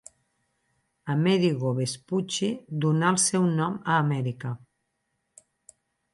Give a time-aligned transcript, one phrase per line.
[1.15, 2.49] Amerigo Vespucci
[2.87, 4.55] donà el seu nom a Amèrica.